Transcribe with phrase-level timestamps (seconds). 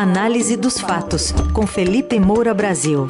[0.00, 3.04] Análise dos fatos, com Felipe Moura Brasil.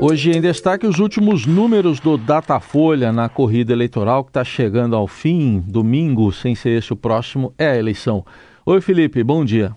[0.00, 5.06] Hoje em destaque os últimos números do Datafolha na corrida eleitoral que está chegando ao
[5.06, 5.62] fim.
[5.68, 8.26] Domingo, sem ser esse o próximo, é a eleição.
[8.66, 9.70] Oi, Felipe, bom dia.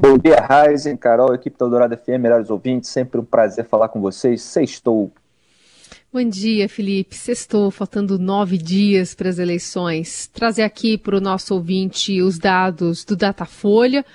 [0.00, 2.88] Bom dia, Raizen, Carol, equipe da Dourada FM, melhores ouvintes.
[2.88, 4.42] Sempre um prazer falar com vocês.
[4.42, 5.10] Sextou.
[6.14, 7.16] Bom dia, Felipe.
[7.16, 10.30] Sextou, faltando nove dias para as eleições.
[10.32, 14.06] Trazer aqui para o nosso ouvinte os dados do Datafolha.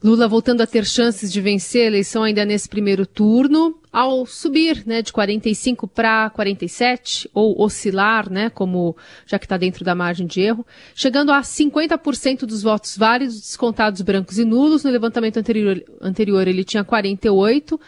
[0.00, 4.84] Lula voltando a ter chances de vencer a eleição ainda nesse primeiro turno, ao subir
[4.86, 10.28] né, de 45 para 47, ou oscilar, né, como já que está dentro da margem
[10.28, 10.64] de erro,
[10.94, 14.84] chegando a 50% dos votos válidos descontados brancos e nulos.
[14.84, 17.80] No levantamento anterior, anterior ele tinha 48%.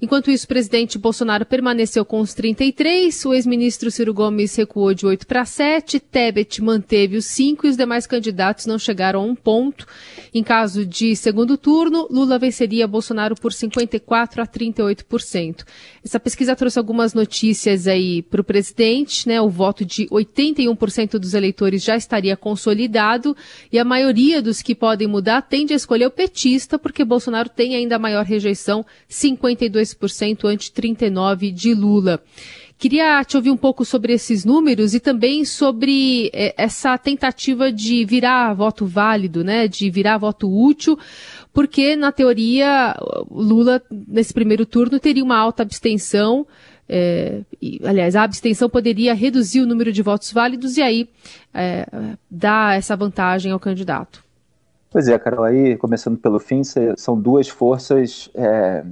[0.00, 5.06] Enquanto isso, o presidente Bolsonaro permaneceu com os 33, o ex-ministro Ciro Gomes recuou de
[5.06, 9.34] 8 para 7, Tebet manteve os 5 e os demais candidatos não chegaram a um
[9.34, 9.86] ponto.
[10.32, 15.64] Em caso de segundo turno, Lula venceria Bolsonaro por 54 a 38%.
[16.04, 19.40] Essa pesquisa trouxe algumas notícias aí para o presidente, né?
[19.40, 23.36] O voto de 81% dos eleitores já estaria consolidado
[23.72, 27.76] e a maioria dos que podem mudar tende a escolher o petista, porque Bolsonaro tem
[27.76, 32.22] ainda maior rejeição, 52 2% ante 39% de Lula.
[32.76, 38.04] Queria te ouvir um pouco sobre esses números e também sobre eh, essa tentativa de
[38.04, 40.98] virar voto válido, né, de virar voto útil,
[41.52, 42.96] porque na teoria
[43.30, 46.46] Lula nesse primeiro turno teria uma alta abstenção,
[46.88, 51.08] é, e, aliás, a abstenção poderia reduzir o número de votos válidos e aí
[51.52, 51.86] é,
[52.30, 54.22] dar essa vantagem ao candidato.
[54.90, 56.62] Pois é, Carol, aí começando pelo fim,
[56.96, 58.84] são duas forças é,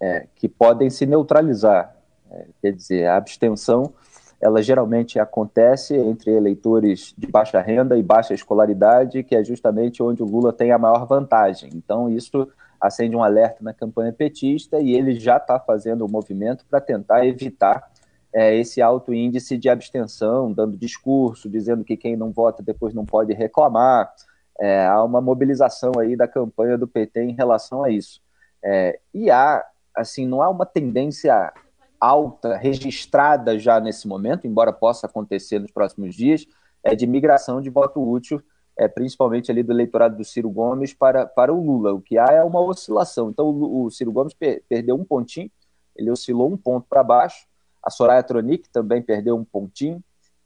[0.00, 1.94] é, que podem se neutralizar.
[2.30, 3.92] É, quer dizer, a abstenção,
[4.40, 10.22] ela geralmente acontece entre eleitores de baixa renda e baixa escolaridade, que é justamente onde
[10.22, 11.70] o Lula tem a maior vantagem.
[11.74, 12.48] Então, isso
[12.80, 16.80] acende um alerta na campanha petista e ele já está fazendo o um movimento para
[16.80, 17.90] tentar evitar
[18.32, 23.04] é, esse alto índice de abstenção, dando discurso, dizendo que quem não vota depois não
[23.04, 24.12] pode reclamar.
[24.60, 28.20] É, há uma mobilização aí da campanha do PT em relação a isso.
[28.62, 29.64] É, e há
[29.98, 31.52] assim, não há uma tendência
[32.00, 36.46] alta registrada já nesse momento, embora possa acontecer nos próximos dias,
[36.82, 38.40] é de migração de voto útil,
[38.76, 41.92] é, principalmente ali do eleitorado do Ciro Gomes para, para o Lula.
[41.92, 43.30] O que há é uma oscilação.
[43.30, 45.50] Então o, o Ciro Gomes per, perdeu um pontinho,
[45.96, 47.46] ele oscilou um ponto para baixo,
[47.82, 50.02] a Soraya Tronic também perdeu um pontinho,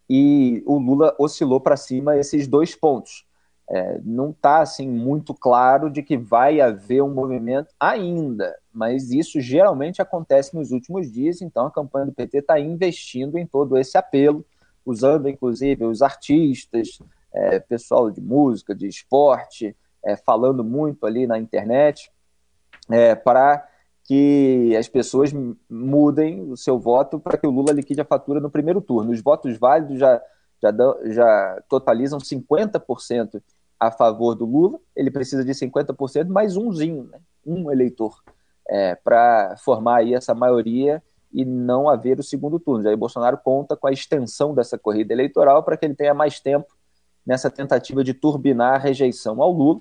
[0.09, 3.27] e o Lula oscilou para cima esses dois pontos.
[3.75, 9.41] É, não está assim muito claro de que vai haver um movimento ainda, mas isso
[9.41, 13.97] geralmente acontece nos últimos dias, então a campanha do PT está investindo em todo esse
[13.97, 14.45] apelo,
[14.85, 16.99] usando inclusive os artistas,
[17.33, 19.75] é, pessoal de música, de esporte,
[20.05, 22.13] é, falando muito ali na internet,
[22.91, 23.67] é, para
[24.05, 25.33] que as pessoas
[25.71, 29.13] mudem o seu voto para que o Lula liquide a fatura no primeiro turno.
[29.13, 30.21] Os votos válidos já,
[30.61, 30.71] já,
[31.05, 33.41] já totalizam 50%
[33.83, 37.19] a favor do Lula, ele precisa de 50% mais umzinho, né?
[37.45, 38.23] um eleitor,
[38.69, 42.85] é, para formar aí essa maioria e não haver o segundo turno.
[42.85, 46.69] Jair Bolsonaro conta com a extensão dessa corrida eleitoral para que ele tenha mais tempo
[47.27, 49.81] nessa tentativa de turbinar a rejeição ao Lula.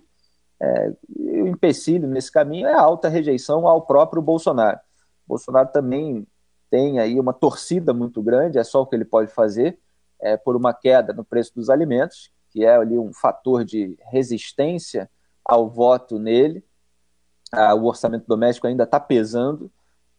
[0.60, 4.80] É, o empecilho nesse caminho é a alta rejeição ao próprio Bolsonaro.
[5.28, 6.26] Bolsonaro também
[6.72, 9.78] tem aí uma torcida muito grande, é só o que ele pode fazer,
[10.20, 15.10] é, por uma queda no preço dos alimentos, que é ali um fator de resistência
[15.44, 16.64] ao voto nele.
[17.52, 19.72] Ah, o orçamento doméstico ainda está pesando,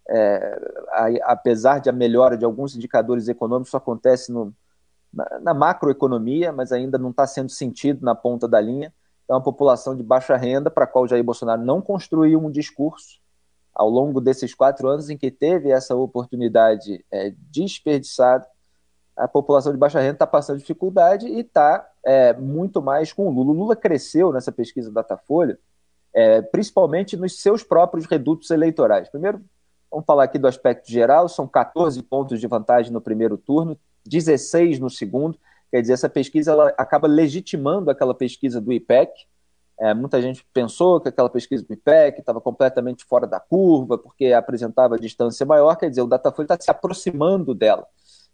[0.09, 0.61] é,
[0.91, 4.53] a, apesar de a melhora de alguns indicadores econômicos, isso acontece no,
[5.13, 8.93] na, na, macroeconomia, mas ainda não está sendo sentido na ponta da linha.
[9.29, 13.21] É uma população de baixa renda para a qual Jair Bolsonaro não construiu um discurso
[13.75, 18.47] ao longo desses quatro anos em que teve essa oportunidade é, desperdiçada
[19.17, 23.31] a população de baixa renda está passando dificuldade e está é, muito mais com o
[23.31, 23.51] Lula.
[23.51, 25.59] O Lula cresceu nessa pesquisa Datafolha,
[26.15, 29.09] é, principalmente nos seus próprios redutos eleitorais.
[29.09, 29.43] Primeiro,
[29.91, 34.79] vamos falar aqui do aspecto geral: são 14 pontos de vantagem no primeiro turno, 16
[34.79, 35.39] no segundo.
[35.71, 39.11] Quer dizer, essa pesquisa ela acaba legitimando aquela pesquisa do IPEC.
[39.81, 44.33] É, muita gente pensou que aquela pesquisa do IPEC estava completamente fora da curva, porque
[44.33, 45.75] apresentava distância maior.
[45.77, 47.87] Quer dizer, o Datafolha está se aproximando dela.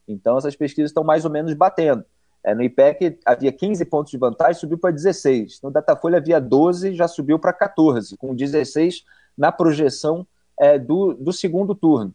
[0.08, 2.04] Então, essas pesquisas estão mais ou menos batendo.
[2.42, 5.60] É, no IPEC havia 15 pontos de vantagem, subiu para 16.
[5.62, 9.04] No Datafolha havia 12, já subiu para 14, com 16
[9.36, 10.26] na projeção
[10.58, 12.14] é, do, do segundo turno.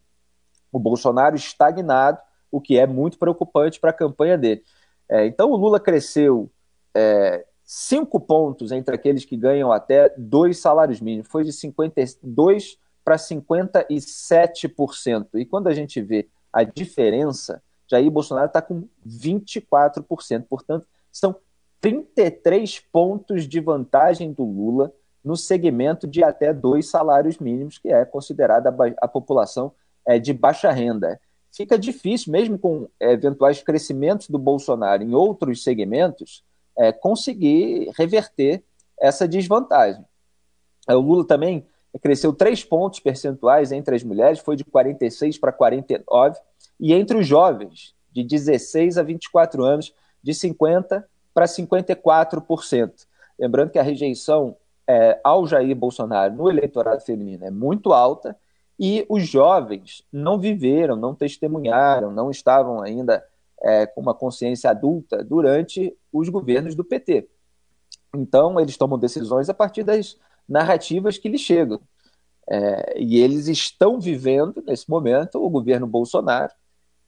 [0.72, 2.18] O Bolsonaro estagnado,
[2.52, 4.64] o que é muito preocupante para a campanha dele.
[5.10, 6.50] É, então, o Lula cresceu
[6.96, 11.30] é, cinco pontos entre aqueles que ganham até dois salários mínimos.
[11.30, 15.28] Foi de 52 para 57%.
[15.36, 17.62] E quando a gente vê a diferença,
[17.94, 20.46] Jair Bolsonaro está com 24%.
[20.50, 21.36] Portanto, são
[21.80, 24.92] 33 pontos de vantagem do Lula
[25.24, 29.72] no segmento de até dois salários mínimos, que é considerada a, população
[30.06, 31.20] é, de baixa renda.
[31.52, 36.44] Fica difícil, mesmo com é, eventuais crescimentos do Bolsonaro em outros segmentos,
[36.76, 38.64] é, conseguir reverter
[39.00, 40.04] essa desvantagem.
[40.90, 41.66] O Lula também
[42.02, 46.40] cresceu três pontos percentuais entre as mulheres, foi de 46 para 49,
[46.80, 52.92] e entre os jovens, de 16 a 24 anos, de 50 para 54%.
[53.38, 54.56] Lembrando que a rejeição
[54.88, 58.38] é, ao Jair Bolsonaro no eleitorado feminino é muito alta
[58.80, 63.24] e os jovens não viveram, não testemunharam, não estavam ainda
[63.62, 67.28] é, com uma consciência adulta durante os governos do PT.
[68.16, 70.18] Então, eles tomam decisões a partir das
[70.48, 71.80] narrativas que lhes chegam.
[72.48, 76.52] É, e eles estão vivendo, nesse momento, o governo Bolsonaro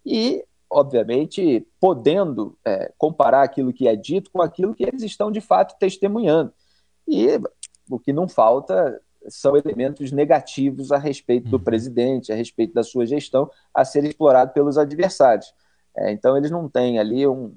[0.05, 5.41] e, obviamente, podendo é, comparar aquilo que é dito com aquilo que eles estão, de
[5.41, 6.53] fato, testemunhando.
[7.07, 7.39] E
[7.89, 11.63] o que não falta são elementos negativos a respeito do uhum.
[11.63, 15.53] presidente, a respeito da sua gestão, a ser explorado pelos adversários.
[15.97, 17.55] É, então, eles não têm ali um,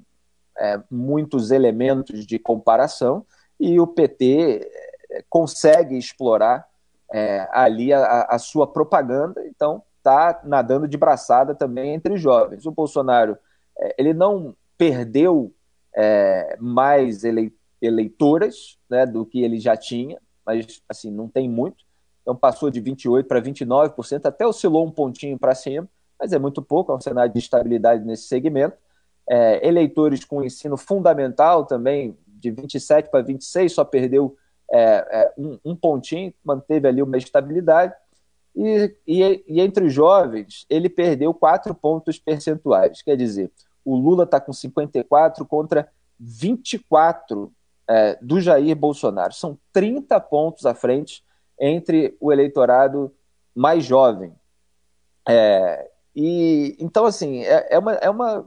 [0.57, 3.25] é, muitos elementos de comparação
[3.59, 4.69] e o PT
[5.11, 6.67] é, consegue explorar
[7.11, 12.65] é, ali a, a, sua propaganda, então está nadando de braçada também entre jovens.
[12.65, 13.37] O Bolsonaro
[13.77, 15.53] é, ele não perdeu
[15.95, 17.23] é, mais
[17.81, 21.85] eleitoras né, do que ele já tinha, mas assim não tem muito.
[22.21, 25.87] Então passou de 28% para 29%, até oscilou um pontinho para cima,
[26.19, 28.77] mas é muito pouco, é um cenário de estabilidade nesse segmento.
[29.27, 34.35] É, eleitores com ensino fundamental também, de 27 para 26, só perdeu
[34.71, 37.93] é, é, um, um, pontinho, manteve ali uma estabilidade.
[38.61, 43.01] E, e, e, entre os jovens, ele perdeu quatro pontos percentuais.
[43.01, 43.49] Quer dizer,
[43.85, 45.89] o Lula está com 54 contra
[46.19, 47.53] 24
[47.87, 49.33] é, do Jair Bolsonaro.
[49.33, 51.23] São 30 pontos à frente
[51.57, 53.15] entre o eleitorado
[53.55, 54.33] mais jovem.
[55.25, 58.45] É, e então, assim, é, é, uma, é uma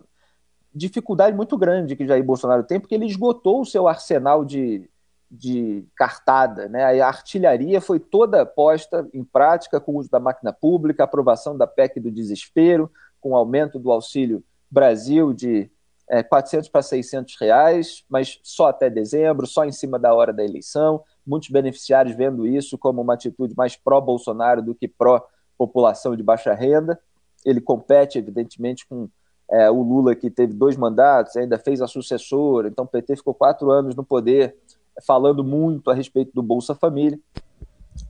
[0.74, 4.86] dificuldade muito grande que Jair Bolsonaro tem, porque ele esgotou o seu arsenal de,
[5.32, 6.68] de cartada.
[6.68, 7.00] Né?
[7.00, 11.66] A artilharia foi toda posta em prática com o uso da máquina pública, aprovação da
[11.66, 12.90] PEC do desespero,
[13.20, 15.70] com aumento do Auxílio Brasil de
[16.08, 20.44] é, 400 para 600 reais, mas só até dezembro, só em cima da hora da
[20.44, 21.02] eleição.
[21.26, 27.00] Muitos beneficiários vendo isso como uma atitude mais pró-Bolsonaro do que pró-população de baixa renda
[27.44, 29.08] ele compete, evidentemente, com
[29.50, 33.34] é, o Lula, que teve dois mandatos, ainda fez a sucessora, então o PT ficou
[33.34, 34.56] quatro anos no poder,
[35.06, 37.18] falando muito a respeito do Bolsa Família.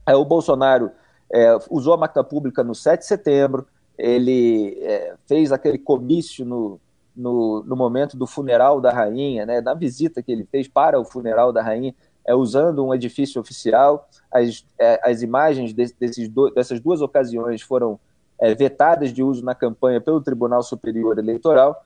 [0.07, 0.91] É, o Bolsonaro
[1.33, 3.67] é, usou a máquina pública no 7 de setembro,
[3.99, 6.81] ele é, fez aquele comício no,
[7.15, 11.05] no, no, momento do funeral da rainha, né, na visita que ele fez para o
[11.05, 11.95] funeral da rainha,
[12.25, 14.09] é, usando um edifício oficial.
[14.31, 17.99] As, é, as imagens de, desses do, dessas duas ocasiões foram
[18.41, 21.85] é, vetadas de uso na campanha pelo Tribunal Superior Eleitoral.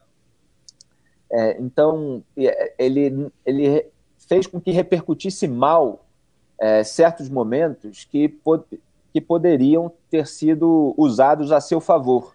[1.30, 3.86] É, então, é, ele, ele
[4.26, 6.04] fez com que repercutisse mal
[6.58, 8.64] é, certos momentos que, pod
[9.12, 12.34] que poderiam ter sido usados a seu favor.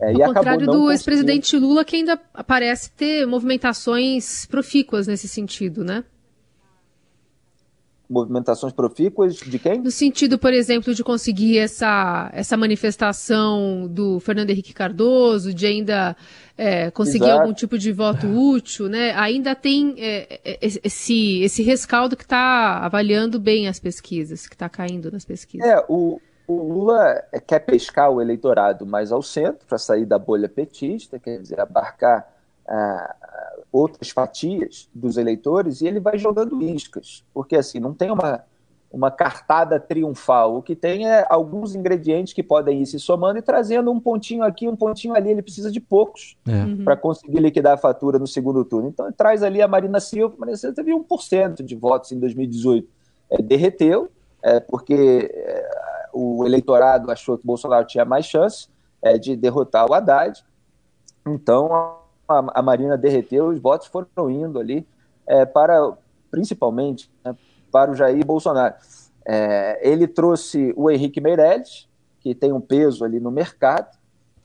[0.00, 2.16] É, Ao contrário do ex-presidente Lula, que ainda
[2.46, 6.04] parece ter movimentações profícuas nesse sentido, né?
[8.08, 9.80] Movimentações profícuas de quem?
[9.80, 16.16] No sentido, por exemplo, de conseguir essa, essa manifestação do Fernando Henrique Cardoso, de ainda
[16.56, 17.42] é, conseguir Exato.
[17.42, 19.12] algum tipo de voto útil, né?
[19.14, 24.68] Ainda tem é, é esse, esse rescaldo que está avaliando bem as pesquisas, que está
[24.68, 25.68] caindo nas pesquisas.
[25.68, 30.48] É, o, o Lula quer pescar o eleitorado mais ao centro para sair da bolha
[30.48, 32.26] petista, quer dizer, abarcar
[32.66, 33.14] ah,
[33.72, 38.42] outras fatias dos eleitores e ele vai jogando iscas, porque assim não tem uma,
[38.90, 40.56] uma cartada triunfal.
[40.56, 44.42] O que tem é alguns ingredientes que podem ir se somando e trazendo um pontinho
[44.42, 45.30] aqui, um pontinho ali.
[45.30, 46.64] Ele precisa de poucos é.
[46.64, 46.84] Uhum.
[46.84, 48.88] para conseguir liquidar a fatura no segundo turno.
[48.88, 50.34] Então, ele traz ali a Marina Silva.
[50.36, 52.88] A Marina Silva teve 1% de votos em 2018.
[53.30, 54.10] É, derreteu,
[54.42, 55.70] é, porque é,
[56.14, 58.68] o eleitorado achou que Bolsonaro tinha mais chance
[59.02, 60.42] é, de derrotar o Haddad.
[61.26, 61.98] Então,
[62.28, 64.86] a, a Marina derreteu, os votos foram indo ali
[65.26, 65.92] é, para,
[66.30, 67.34] principalmente, né,
[67.72, 68.74] para o Jair Bolsonaro.
[69.24, 71.88] É, ele trouxe o Henrique Meirelles,
[72.20, 73.96] que tem um peso ali no mercado,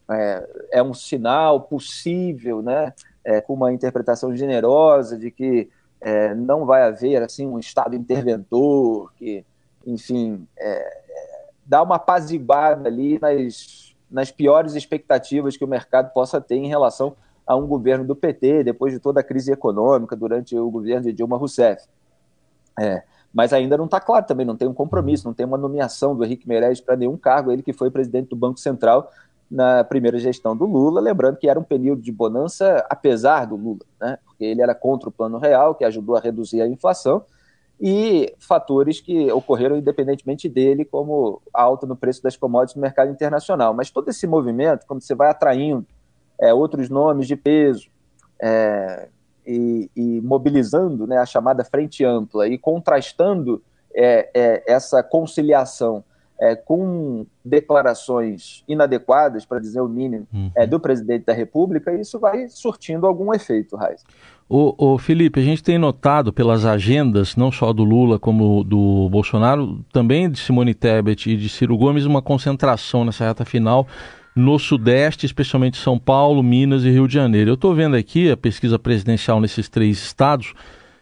[0.10, 5.70] é, é um sinal possível, né, é, com uma interpretação generosa de que
[6.02, 9.46] é, não vai haver assim um Estado interventor que,
[9.88, 11.02] enfim, é,
[11.66, 17.16] dá uma apaziguada ali nas, nas piores expectativas que o mercado possa ter em relação
[17.46, 21.14] a um governo do PT, depois de toda a crise econômica durante o governo de
[21.14, 21.86] Dilma Rousseff.
[22.80, 26.16] É, mas ainda não está claro também, não tem um compromisso, não tem uma nomeação
[26.16, 29.12] do Henrique Meirelles para nenhum cargo, ele que foi presidente do Banco Central
[29.50, 33.82] na primeira gestão do Lula, lembrando que era um período de bonança apesar do Lula,
[34.00, 34.18] né?
[34.26, 37.24] porque ele era contra o Plano Real, que ajudou a reduzir a inflação,
[37.80, 43.12] e fatores que ocorreram independentemente dele, como a alta no preço das commodities no mercado
[43.12, 43.74] internacional.
[43.74, 45.86] Mas todo esse movimento, quando você vai atraindo
[46.40, 47.88] é, outros nomes de peso
[48.42, 49.08] é,
[49.46, 53.62] e, e, mobilizando né, a chamada frente ampla e contrastando
[53.96, 56.04] é, é essa conciliação
[56.40, 60.52] é, com declarações inadequadas, para dizer o mínimo, uhum.
[60.56, 64.04] é, do presidente da República, isso vai surtindo algum efeito, Raiz.
[64.50, 69.08] O, o, Felipe, a gente tem notado pelas agendas, não só do Lula como do
[69.10, 73.88] Bolsonaro, também de Simone Tebet e de Ciro Gomes, uma concentração nessa reta final
[74.36, 77.52] no Sudeste, especialmente São Paulo, Minas e Rio de Janeiro.
[77.52, 80.54] Eu estou vendo aqui a pesquisa presidencial nesses três estados.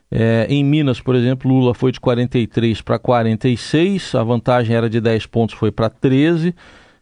[0.10, 5.00] É, em Minas, por exemplo, Lula foi de 43 para 46, a vantagem era de
[5.00, 6.54] 10 pontos, foi para 13.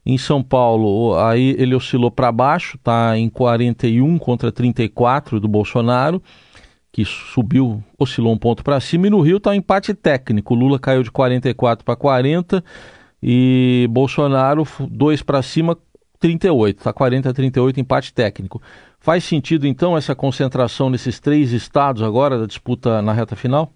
[0.05, 6.21] Em São Paulo, aí ele oscilou para baixo, está em 41 contra 34 do Bolsonaro,
[6.91, 9.07] que subiu, oscilou um ponto para cima.
[9.07, 10.55] E no Rio está um empate técnico.
[10.55, 12.63] Lula caiu de 44 para 40
[13.21, 15.77] e Bolsonaro dois para cima,
[16.19, 16.77] 38.
[16.77, 18.61] Está 40 a 38, empate técnico.
[18.99, 23.71] Faz sentido, então, essa concentração nesses três estados agora da disputa na reta final?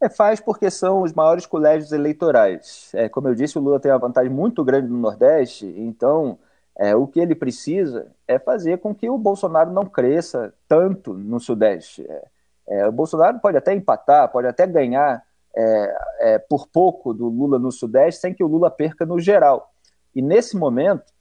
[0.00, 2.90] É, faz porque são os maiores colégios eleitorais.
[2.94, 6.38] É, como eu disse, o Lula tem uma vantagem muito grande no Nordeste, então
[6.76, 11.38] é, o que ele precisa é fazer com que o Bolsonaro não cresça tanto no
[11.38, 12.04] Sudeste.
[12.08, 12.24] É,
[12.66, 15.22] é o Bolsonaro pode até empatar, pode até ganhar
[15.54, 19.71] é, é, por pouco do Lula no Sudeste, sem que o Lula perca no geral.
[20.14, 21.12] E nesse momento,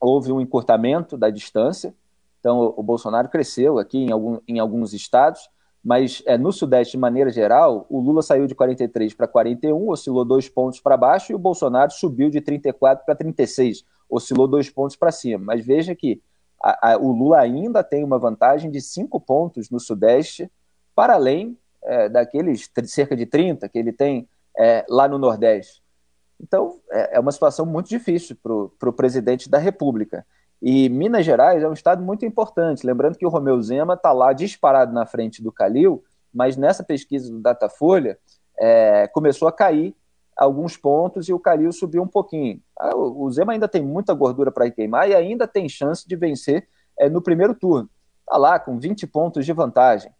[0.00, 1.94] houve um encurtamento da distância.
[2.38, 5.48] Então, o, Bolsonaro cresceu aqui em, algum, em alguns estados,
[5.84, 10.24] mas é, no Sudeste, de maneira geral, o Lula saiu de 43 para 41, oscilou
[10.24, 14.96] dois pontos para baixo, e o Bolsonaro subiu de 34 para 36, oscilou dois pontos
[14.96, 15.44] para cima.
[15.44, 16.22] Mas veja que
[16.62, 20.50] a, a, o Lula ainda tem uma vantagem de cinco pontos no Sudeste,
[20.94, 25.82] para além é, daqueles cerca de 30 que ele tem é, lá no Nordeste.
[26.40, 30.26] Então, é, é uma situação muito difícil para o presidente da República.
[30.62, 32.86] E Minas Gerais é um estado muito importante.
[32.86, 37.30] Lembrando que o Romeu Zema está lá disparado na frente do Calil, mas nessa pesquisa
[37.30, 38.18] do Datafolha
[38.58, 39.94] é, começou a cair
[40.36, 42.60] alguns pontos e o Calil subiu um pouquinho.
[42.78, 46.66] Ah, o Zema ainda tem muita gordura para queimar e ainda tem chance de vencer
[46.98, 47.88] é, no primeiro turno.
[48.20, 50.12] Está lá com 20 pontos de vantagem.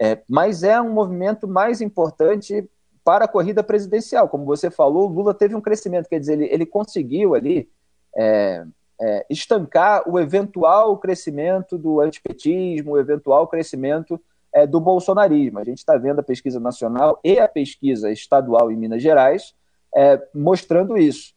[0.00, 2.68] É, mas é um movimento mais importante
[3.06, 4.28] para a corrida presidencial.
[4.28, 7.70] Como você falou, Lula teve um crescimento, quer dizer, ele, ele conseguiu ali
[8.16, 8.64] é,
[9.00, 14.20] é, estancar o eventual crescimento do antipetismo, o eventual crescimento
[14.52, 15.60] é, do bolsonarismo.
[15.60, 19.54] A gente está vendo a pesquisa nacional e a pesquisa estadual em Minas Gerais
[19.94, 21.32] é, mostrando isso.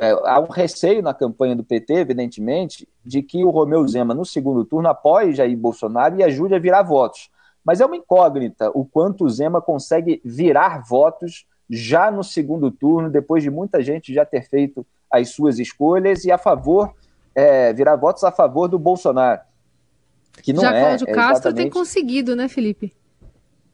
[0.00, 4.24] É, há um receio na campanha do PT, evidentemente, de que o Romeu Zema, no
[4.24, 7.30] segundo turno, apoie Jair Bolsonaro e ajude a virar votos.
[7.66, 13.10] Mas é uma incógnita o quanto o Zema consegue virar votos já no segundo turno,
[13.10, 16.94] depois de muita gente já ter feito as suas escolhas e a favor,
[17.34, 19.40] é, virar votos a favor do Bolsonaro.
[20.40, 21.62] Que não já é, Cláudio é Castro exatamente...
[21.62, 22.94] tem conseguido, né, Felipe?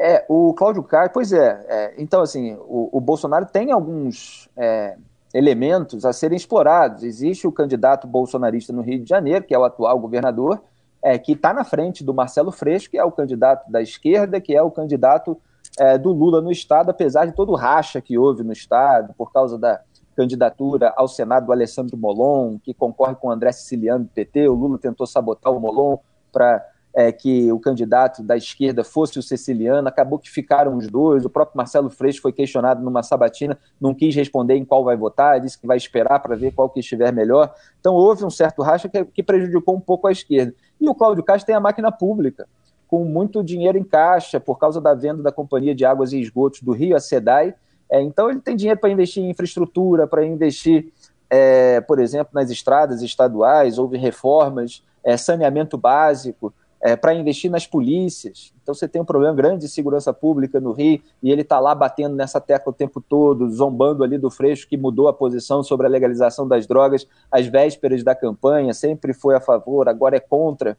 [0.00, 1.94] É, o Cláudio Castro, pois é, é.
[1.98, 4.96] então, assim, o, o, Bolsonaro tem alguns é,
[5.34, 7.02] elementos a serem explorados.
[7.02, 10.62] Existe o candidato bolsonarista no Rio de Janeiro, que é o atual governador,
[11.02, 14.54] é, que está na frente do Marcelo Freixo, que é o candidato da esquerda, que
[14.54, 15.40] é o candidato
[15.78, 19.32] é, do Lula no Estado, apesar de todo o racha que houve no Estado, por
[19.32, 19.80] causa da
[20.14, 24.48] candidatura ao Senado do Alessandro Molon, que concorre com o André Siciliano do PT.
[24.48, 25.98] O Lula tentou sabotar o Molon
[26.30, 26.64] para
[26.94, 31.24] é, que o candidato da esquerda fosse o Siciliano, acabou que ficaram os dois.
[31.24, 35.40] O próprio Marcelo Freixo foi questionado numa sabatina, não quis responder em qual vai votar,
[35.40, 37.54] disse que vai esperar para ver qual que estiver melhor.
[37.80, 40.54] Então houve um certo racha que, que prejudicou um pouco a esquerda.
[40.80, 42.46] E o Cláudio Castro tem a máquina pública,
[42.86, 46.60] com muito dinheiro em caixa, por causa da venda da Companhia de Águas e Esgotos
[46.60, 47.54] do Rio, a SEDAI.
[47.90, 50.92] É, então, ele tem dinheiro para investir em infraestrutura, para investir,
[51.30, 57.64] é, por exemplo, nas estradas estaduais, houve reformas, é, saneamento básico, é, para investir nas
[57.64, 58.52] polícias.
[58.60, 61.74] Então, você tem um problema grande de segurança pública no Rio e ele está lá
[61.76, 65.86] batendo nessa tecla o tempo todo, zombando ali do Freixo, que mudou a posição sobre
[65.86, 70.76] a legalização das drogas às vésperas da campanha, sempre foi a favor, agora é contra.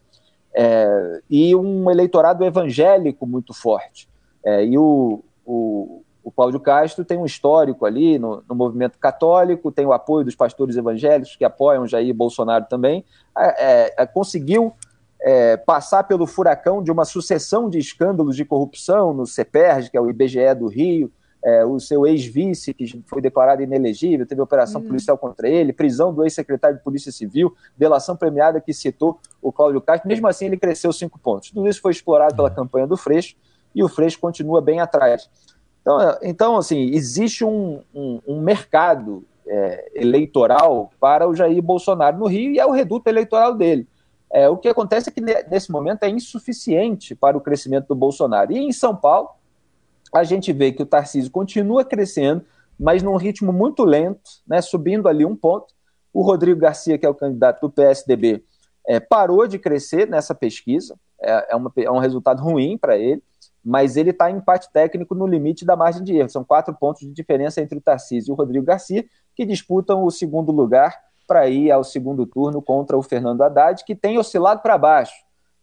[0.54, 4.06] é, e um eleitorado evangélico muito forte.
[4.44, 9.72] É, e o, o, o Cláudio Castro tem um histórico ali no, no, movimento católico,
[9.72, 13.04] tem o apoio dos pastores evangélicos que apoiam Jair Bolsonaro também,
[13.36, 14.74] é, é conseguiu
[15.24, 20.00] é, passar pelo furacão de uma sucessão de escândalos de corrupção no CEPERG, que é
[20.00, 21.10] o IBGE do Rio,
[21.42, 24.86] é, o seu ex-vice, que foi declarado inelegível, teve operação uhum.
[24.86, 29.80] policial contra ele, prisão do ex-secretário de Polícia Civil, delação premiada que citou o Cláudio
[29.80, 30.08] Castro.
[30.08, 31.50] Mesmo assim, ele cresceu cinco pontos.
[31.50, 32.54] Tudo isso foi explorado pela uhum.
[32.54, 33.34] campanha do Freixo
[33.74, 35.30] e o Freixo continua bem atrás.
[35.80, 42.18] Então, é, então assim, existe um, um, um mercado é, eleitoral para o Jair Bolsonaro
[42.18, 43.88] no Rio e é o reduto eleitoral dele.
[44.34, 48.50] É, o que acontece é que nesse momento é insuficiente para o crescimento do Bolsonaro.
[48.50, 49.28] E em São Paulo,
[50.12, 52.44] a gente vê que o Tarcísio continua crescendo,
[52.76, 55.72] mas num ritmo muito lento, né, subindo ali um ponto.
[56.12, 58.42] O Rodrigo Garcia, que é o candidato do PSDB,
[58.88, 63.22] é, parou de crescer nessa pesquisa, é, é, uma, é um resultado ruim para ele,
[63.64, 66.28] mas ele está em empate técnico no limite da margem de erro.
[66.28, 70.10] São quatro pontos de diferença entre o Tarcísio e o Rodrigo Garcia, que disputam o
[70.10, 70.92] segundo lugar
[71.26, 75.14] para ir ao segundo turno contra o Fernando Haddad, que tem oscilado para baixo.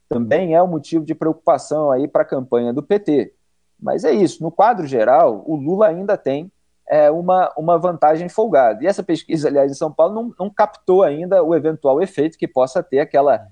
[0.09, 3.33] Também é um motivo de preocupação aí para a campanha do PT.
[3.79, 6.51] Mas é isso, no quadro geral, o Lula ainda tem
[6.87, 8.83] é, uma, uma vantagem folgada.
[8.83, 12.47] E essa pesquisa, aliás, em São Paulo, não, não captou ainda o eventual efeito que
[12.47, 13.47] possa ter aquela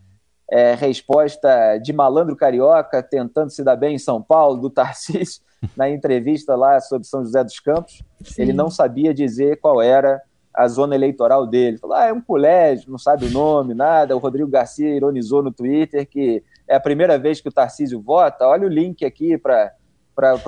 [0.52, 5.42] é, resposta de malandro carioca tentando se dar bem em São Paulo, do Tarcísio,
[5.78, 8.04] na entrevista lá sobre São José dos Campos.
[8.24, 8.42] Sim.
[8.42, 10.22] Ele não sabia dizer qual era
[10.60, 11.78] a zona eleitoral dele.
[11.78, 14.14] Falou, ah, é um colégio, não sabe o nome, nada.
[14.14, 18.46] O Rodrigo Garcia ironizou no Twitter que é a primeira vez que o Tarcísio vota.
[18.46, 19.72] Olha o link aqui para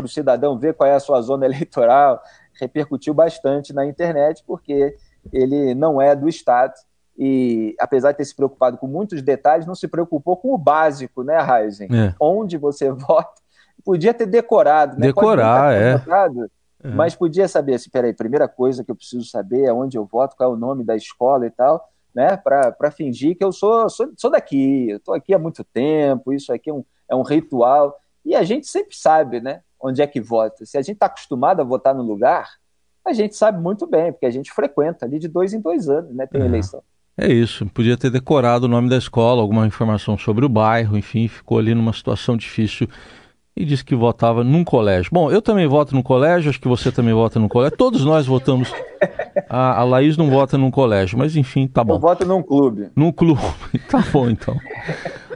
[0.03, 2.21] o cidadão ver qual é a sua zona eleitoral,
[2.59, 4.97] repercutiu bastante na internet, porque
[5.31, 6.73] ele não é do Estado
[7.17, 11.23] e, apesar de ter se preocupado com muitos detalhes, não se preocupou com o básico,
[11.23, 11.87] né, Raizen?
[11.89, 12.13] É.
[12.19, 13.39] Onde você vota.
[13.85, 15.07] Podia ter decorado, né?
[15.07, 15.97] Decorar, é.
[16.83, 16.89] É.
[16.89, 20.35] Mas podia saber assim, peraí, primeira coisa que eu preciso saber é onde eu voto,
[20.35, 22.35] qual é o nome da escola e tal, né?
[22.37, 26.51] Para fingir que eu sou, sou, sou daqui, eu estou aqui há muito tempo, isso
[26.51, 27.95] aqui é um, é um ritual.
[28.25, 29.61] E a gente sempre sabe, né?
[29.79, 30.65] Onde é que vota.
[30.65, 32.49] Se a gente está acostumado a votar no lugar,
[33.05, 36.13] a gente sabe muito bem, porque a gente frequenta ali de dois em dois anos,
[36.13, 36.27] né?
[36.27, 36.45] Tem é.
[36.45, 36.83] eleição.
[37.17, 41.27] É isso, podia ter decorado o nome da escola, alguma informação sobre o bairro, enfim,
[41.27, 42.87] ficou ali numa situação difícil
[43.55, 45.11] e disse que votava num colégio.
[45.11, 48.25] Bom, eu também voto no colégio, acho que você também vota no colégio, todos nós
[48.25, 48.73] votamos.
[49.49, 51.95] A, a Laís não vota num colégio, mas enfim, tá bom.
[51.95, 52.89] Eu voto num clube.
[52.95, 53.41] Num clube,
[53.89, 54.55] tá bom então.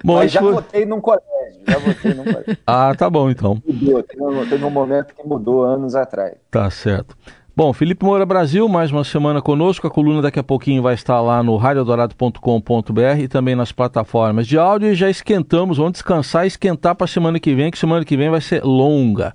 [0.03, 0.53] Bom, mas já foi...
[0.53, 1.25] votei num colégio,
[1.67, 2.57] já votei num colégio.
[2.65, 3.61] Ah, tá bom então.
[3.65, 6.35] Mudou, teve um momento que mudou anos atrás.
[6.51, 7.17] Tá certo.
[7.57, 9.87] Bom, Felipe Moura Brasil, mais uma semana conosco.
[9.87, 14.57] A coluna daqui a pouquinho vai estar lá no radiodorado.com.br e também nas plataformas de
[14.57, 14.89] áudio.
[14.89, 18.17] E já esquentamos, vamos descansar e esquentar para a semana que vem, que semana que
[18.17, 19.33] vem vai ser longa.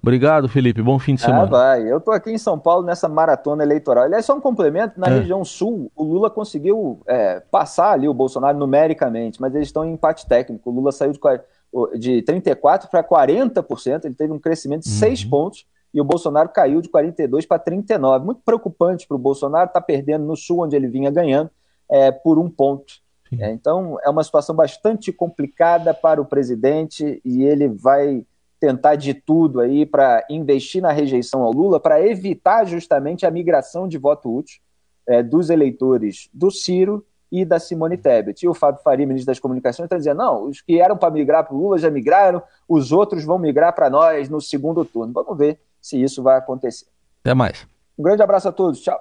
[0.00, 0.80] Obrigado, Felipe.
[0.80, 1.42] Bom fim de semana.
[1.42, 1.92] Ah, vai.
[1.92, 4.04] Eu estou aqui em São Paulo nessa maratona eleitoral.
[4.04, 5.18] Aliás, só um complemento: na é.
[5.18, 9.92] região sul, o Lula conseguiu é, passar ali o Bolsonaro numericamente, mas eles estão em
[9.92, 10.70] empate técnico.
[10.70, 14.96] O Lula saiu de, de 34% para 40%, ele teve um crescimento de uhum.
[15.00, 15.66] 6 pontos
[15.98, 18.24] e o Bolsonaro caiu de 42 para 39.
[18.24, 21.50] Muito preocupante para o Bolsonaro, está perdendo no Sul, onde ele vinha ganhando,
[21.90, 22.94] é, por um ponto.
[23.36, 28.24] É, então, é uma situação bastante complicada para o presidente e ele vai
[28.60, 33.88] tentar de tudo aí para investir na rejeição ao Lula, para evitar justamente a migração
[33.88, 34.60] de voto útil
[35.04, 38.44] é, dos eleitores do Ciro e da Simone Tebet.
[38.44, 41.44] E o Fábio Faria, ministro das Comunicações, está dizendo: não, os que eram para migrar
[41.44, 45.12] para o Lula já migraram, os outros vão migrar para nós no segundo turno.
[45.12, 46.86] Vamos ver se isso vai acontecer.
[47.22, 47.66] Até mais.
[47.98, 48.80] Um grande abraço a todos.
[48.80, 48.98] Tchau.